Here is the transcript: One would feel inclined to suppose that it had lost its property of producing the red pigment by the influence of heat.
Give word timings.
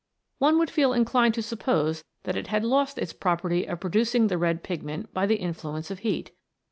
One 0.39 0.57
would 0.57 0.71
feel 0.71 0.93
inclined 0.93 1.35
to 1.35 1.43
suppose 1.43 2.03
that 2.23 2.35
it 2.35 2.47
had 2.47 2.63
lost 2.63 2.97
its 2.97 3.13
property 3.13 3.67
of 3.67 3.79
producing 3.81 4.29
the 4.29 4.37
red 4.39 4.63
pigment 4.63 5.13
by 5.13 5.27
the 5.27 5.35
influence 5.35 5.91
of 5.91 5.99
heat. 5.99 6.31